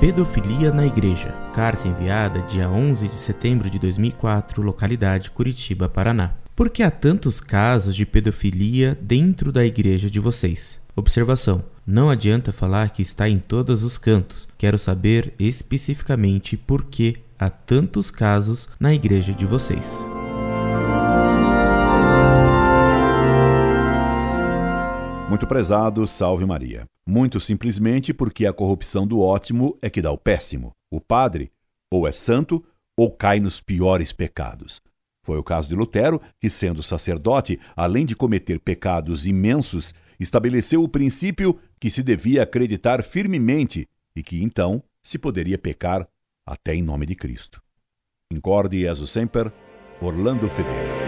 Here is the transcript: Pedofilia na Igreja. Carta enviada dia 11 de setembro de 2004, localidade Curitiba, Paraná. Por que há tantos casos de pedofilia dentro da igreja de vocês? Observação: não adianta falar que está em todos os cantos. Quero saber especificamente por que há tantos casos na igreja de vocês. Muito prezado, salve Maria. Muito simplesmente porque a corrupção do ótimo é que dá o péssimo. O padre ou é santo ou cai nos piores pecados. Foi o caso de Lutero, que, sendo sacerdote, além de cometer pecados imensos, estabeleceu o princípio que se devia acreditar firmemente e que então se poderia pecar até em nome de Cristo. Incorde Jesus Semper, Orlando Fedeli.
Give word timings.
Pedofilia 0.00 0.72
na 0.72 0.86
Igreja. 0.86 1.34
Carta 1.52 1.86
enviada 1.86 2.40
dia 2.40 2.70
11 2.70 3.06
de 3.06 3.16
setembro 3.16 3.68
de 3.68 3.78
2004, 3.78 4.62
localidade 4.62 5.30
Curitiba, 5.30 5.90
Paraná. 5.90 6.32
Por 6.56 6.70
que 6.70 6.82
há 6.82 6.90
tantos 6.90 7.38
casos 7.38 7.94
de 7.94 8.06
pedofilia 8.06 8.98
dentro 8.98 9.52
da 9.52 9.62
igreja 9.62 10.08
de 10.08 10.18
vocês? 10.18 10.80
Observação: 10.96 11.62
não 11.86 12.08
adianta 12.08 12.50
falar 12.50 12.88
que 12.88 13.02
está 13.02 13.28
em 13.28 13.38
todos 13.38 13.84
os 13.84 13.98
cantos. 13.98 14.48
Quero 14.56 14.78
saber 14.78 15.34
especificamente 15.38 16.56
por 16.56 16.84
que 16.84 17.16
há 17.38 17.50
tantos 17.50 18.10
casos 18.10 18.70
na 18.80 18.94
igreja 18.94 19.34
de 19.34 19.44
vocês. 19.44 20.02
Muito 25.30 25.46
prezado, 25.46 26.04
salve 26.08 26.44
Maria. 26.44 26.86
Muito 27.06 27.38
simplesmente 27.38 28.12
porque 28.12 28.46
a 28.46 28.52
corrupção 28.52 29.06
do 29.06 29.20
ótimo 29.20 29.78
é 29.80 29.88
que 29.88 30.02
dá 30.02 30.10
o 30.10 30.18
péssimo. 30.18 30.72
O 30.90 31.00
padre 31.00 31.52
ou 31.88 32.08
é 32.08 32.10
santo 32.10 32.64
ou 32.98 33.12
cai 33.12 33.38
nos 33.38 33.60
piores 33.60 34.12
pecados. 34.12 34.82
Foi 35.22 35.38
o 35.38 35.44
caso 35.44 35.68
de 35.68 35.76
Lutero, 35.76 36.20
que, 36.40 36.50
sendo 36.50 36.82
sacerdote, 36.82 37.60
além 37.76 38.04
de 38.04 38.16
cometer 38.16 38.58
pecados 38.58 39.24
imensos, 39.24 39.94
estabeleceu 40.18 40.82
o 40.82 40.88
princípio 40.88 41.56
que 41.78 41.90
se 41.90 42.02
devia 42.02 42.42
acreditar 42.42 43.04
firmemente 43.04 43.88
e 44.16 44.24
que 44.24 44.42
então 44.42 44.82
se 45.00 45.16
poderia 45.16 45.56
pecar 45.56 46.08
até 46.44 46.74
em 46.74 46.82
nome 46.82 47.06
de 47.06 47.14
Cristo. 47.14 47.62
Incorde 48.32 48.80
Jesus 48.80 49.12
Semper, 49.12 49.52
Orlando 50.00 50.48
Fedeli. 50.48 50.99